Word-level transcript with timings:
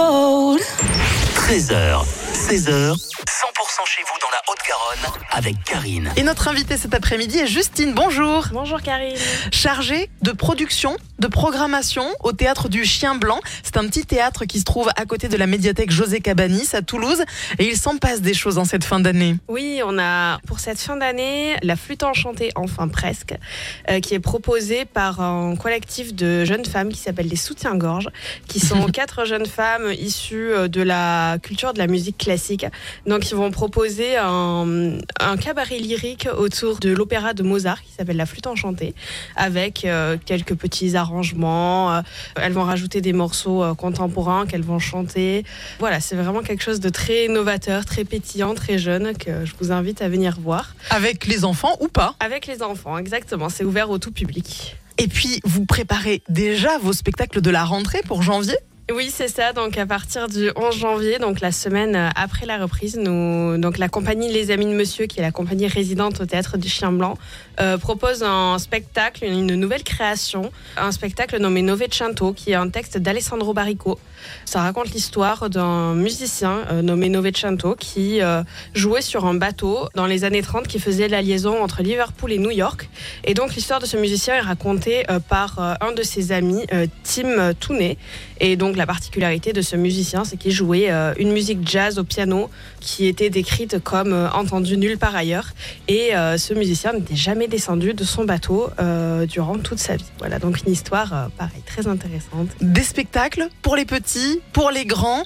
gold. 0.00 0.60
13h, 1.34 2.04
16h, 2.32 2.94
100% 2.94 3.86
chez 3.86 4.02
vous 4.02 4.19
la 4.32 4.42
Haute-Garonne 4.52 5.20
avec 5.32 5.64
Karine. 5.64 6.10
Et 6.16 6.22
notre 6.22 6.46
invitée 6.46 6.76
cet 6.76 6.94
après-midi 6.94 7.38
est 7.38 7.46
Justine. 7.46 7.94
Bonjour. 7.94 8.46
Bonjour 8.52 8.80
Karine. 8.80 9.16
Chargée 9.50 10.08
de 10.22 10.30
production, 10.30 10.96
de 11.18 11.26
programmation 11.26 12.04
au 12.22 12.32
théâtre 12.32 12.68
du 12.68 12.84
Chien 12.84 13.16
Blanc. 13.16 13.40
C'est 13.64 13.76
un 13.76 13.86
petit 13.86 14.04
théâtre 14.04 14.44
qui 14.44 14.60
se 14.60 14.64
trouve 14.64 14.88
à 14.94 15.04
côté 15.04 15.28
de 15.28 15.36
la 15.36 15.46
médiathèque 15.46 15.90
José 15.90 16.20
Cabanis 16.20 16.68
à 16.74 16.82
Toulouse. 16.82 17.24
Et 17.58 17.66
il 17.66 17.76
s'en 17.76 17.96
passe 17.96 18.20
des 18.20 18.34
choses 18.34 18.58
en 18.58 18.64
cette 18.64 18.84
fin 18.84 19.00
d'année. 19.00 19.36
Oui, 19.48 19.80
on 19.84 19.98
a 19.98 20.38
pour 20.46 20.60
cette 20.60 20.78
fin 20.80 20.96
d'année 20.96 21.56
la 21.62 21.74
flûte 21.74 22.04
enchantée, 22.04 22.52
enfin 22.54 22.86
presque, 22.86 23.34
euh, 23.90 23.98
qui 23.98 24.14
est 24.14 24.20
proposée 24.20 24.84
par 24.84 25.20
un 25.20 25.56
collectif 25.56 26.14
de 26.14 26.44
jeunes 26.44 26.64
femmes 26.64 26.90
qui 26.90 26.98
s'appelle 26.98 27.28
les 27.28 27.36
Soutiens-Gorges, 27.36 28.10
qui 28.46 28.60
sont 28.60 28.86
quatre 28.92 29.24
jeunes 29.24 29.46
femmes 29.46 29.90
issues 29.92 30.52
euh, 30.52 30.68
de 30.68 30.82
la 30.82 31.38
culture 31.42 31.72
de 31.72 31.78
la 31.78 31.88
musique 31.88 32.18
classique. 32.18 32.66
Donc 33.06 33.30
ils 33.30 33.36
vont 33.36 33.50
proposer 33.50 34.19
un, 34.28 34.98
un 35.20 35.36
cabaret 35.36 35.78
lyrique 35.78 36.28
autour 36.36 36.78
de 36.78 36.90
l'opéra 36.90 37.34
de 37.34 37.42
Mozart 37.42 37.82
qui 37.82 37.92
s'appelle 37.92 38.16
la 38.16 38.26
flûte 38.26 38.46
enchantée, 38.46 38.94
avec 39.36 39.84
euh, 39.84 40.16
quelques 40.24 40.54
petits 40.54 40.96
arrangements. 40.96 41.92
Euh, 41.92 42.00
elles 42.36 42.52
vont 42.52 42.64
rajouter 42.64 43.00
des 43.00 43.12
morceaux 43.12 43.62
euh, 43.62 43.74
contemporains 43.74 44.46
qu'elles 44.46 44.62
vont 44.62 44.78
chanter. 44.78 45.44
Voilà, 45.78 46.00
c'est 46.00 46.16
vraiment 46.16 46.42
quelque 46.42 46.62
chose 46.62 46.80
de 46.80 46.88
très 46.88 47.28
novateur, 47.28 47.84
très 47.84 48.04
pétillant, 48.04 48.54
très 48.54 48.78
jeune 48.78 49.16
que 49.16 49.44
je 49.44 49.52
vous 49.60 49.72
invite 49.72 50.02
à 50.02 50.08
venir 50.08 50.38
voir. 50.40 50.74
Avec 50.90 51.26
les 51.26 51.44
enfants 51.44 51.76
ou 51.80 51.88
pas? 51.88 52.14
Avec 52.20 52.46
les 52.46 52.62
enfants, 52.62 52.98
exactement. 52.98 53.48
C'est 53.48 53.64
ouvert 53.64 53.90
au 53.90 53.98
tout 53.98 54.12
public. 54.12 54.76
Et 54.98 55.08
puis, 55.08 55.40
vous 55.44 55.64
préparez 55.64 56.22
déjà 56.28 56.76
vos 56.78 56.92
spectacles 56.92 57.40
de 57.40 57.50
la 57.50 57.64
rentrée 57.64 58.02
pour 58.06 58.22
janvier? 58.22 58.56
Oui, 58.92 59.10
c'est 59.14 59.28
ça. 59.28 59.52
Donc, 59.52 59.78
à 59.78 59.86
partir 59.86 60.26
du 60.26 60.50
11 60.56 60.76
janvier, 60.76 61.18
donc 61.18 61.40
la 61.40 61.52
semaine 61.52 61.94
euh, 61.94 62.08
après 62.16 62.44
la 62.44 62.58
reprise, 62.58 62.96
donc 62.96 63.78
la 63.78 63.88
compagnie 63.88 64.32
Les 64.32 64.50
Amis 64.50 64.66
de 64.66 64.72
Monsieur, 64.72 65.06
qui 65.06 65.20
est 65.20 65.22
la 65.22 65.30
compagnie 65.30 65.68
résidente 65.68 66.20
au 66.20 66.26
théâtre 66.26 66.58
du 66.58 66.68
Chien 66.68 66.90
Blanc, 66.90 67.16
euh, 67.60 67.76
propose 67.76 68.22
un 68.22 68.58
spectacle, 68.58 69.24
une 69.24 69.54
nouvelle 69.54 69.82
création, 69.82 70.50
un 70.78 70.92
spectacle 70.92 71.38
nommé 71.38 71.60
Novecento, 71.60 72.32
qui 72.32 72.52
est 72.52 72.54
un 72.54 72.70
texte 72.70 72.96
d'Alessandro 72.96 73.52
Barrico. 73.52 73.98
Ça 74.46 74.62
raconte 74.62 74.90
l'histoire 74.90 75.50
d'un 75.50 75.94
musicien 75.94 76.64
euh, 76.70 76.80
nommé 76.80 77.10
Novecento 77.10 77.74
qui 77.74 78.22
euh, 78.22 78.42
jouait 78.72 79.02
sur 79.02 79.26
un 79.26 79.34
bateau 79.34 79.88
dans 79.94 80.06
les 80.06 80.24
années 80.24 80.40
30 80.40 80.68
qui 80.68 80.78
faisait 80.78 81.08
la 81.08 81.20
liaison 81.20 81.62
entre 81.62 81.82
Liverpool 81.82 82.32
et 82.32 82.38
New 82.38 82.50
York. 82.50 82.88
Et 83.24 83.34
donc 83.34 83.54
l'histoire 83.54 83.80
de 83.80 83.86
ce 83.86 83.98
musicien 83.98 84.36
est 84.36 84.40
racontée 84.40 85.04
par 85.28 85.58
un 85.58 85.92
de 85.92 86.02
ses 86.02 86.32
amis, 86.32 86.66
Tim 87.02 87.52
Tooney. 87.54 87.98
La 88.80 88.86
particularité 88.86 89.52
de 89.52 89.60
ce 89.60 89.76
musicien, 89.76 90.24
c'est 90.24 90.38
qu'il 90.38 90.52
jouait 90.52 90.90
euh, 90.90 91.12
une 91.18 91.32
musique 91.32 91.68
jazz 91.68 91.98
au 91.98 92.04
piano 92.04 92.48
qui 92.80 93.06
était 93.06 93.28
décrite 93.28 93.78
comme 93.78 94.14
euh, 94.14 94.30
entendue 94.30 94.78
nulle 94.78 94.96
part 94.96 95.14
ailleurs. 95.14 95.48
Et 95.86 96.16
euh, 96.16 96.38
ce 96.38 96.54
musicien 96.54 96.94
n'était 96.94 97.14
jamais 97.14 97.46
descendu 97.46 97.92
de 97.92 98.04
son 98.04 98.24
bateau 98.24 98.70
durant 99.28 99.58
toute 99.58 99.78
sa 99.78 99.96
vie. 99.96 100.10
Voilà, 100.18 100.38
donc 100.38 100.62
une 100.64 100.72
histoire, 100.72 101.28
pareil, 101.36 101.62
très 101.66 101.86
intéressante. 101.86 102.48
Des 102.60 102.82
spectacles 102.82 103.48
pour 103.60 103.76
les 103.76 103.84
petits, 103.84 104.40
pour 104.52 104.70
les 104.70 104.86
grands. 104.86 105.24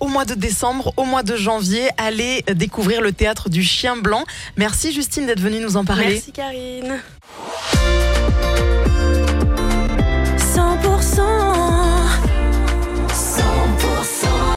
Au 0.00 0.08
mois 0.08 0.24
de 0.24 0.34
décembre, 0.34 0.92
au 0.96 1.04
mois 1.04 1.22
de 1.22 1.36
janvier, 1.36 1.88
allez 1.96 2.42
découvrir 2.54 3.00
le 3.00 3.12
théâtre 3.12 3.48
du 3.48 3.62
Chien 3.62 3.96
Blanc. 3.96 4.24
Merci 4.56 4.92
Justine 4.92 5.26
d'être 5.26 5.40
venue 5.40 5.60
nous 5.60 5.76
en 5.76 5.84
parler. 5.84 6.14
Merci 6.14 6.32
Karine. 6.32 6.98
100% 7.78 8.87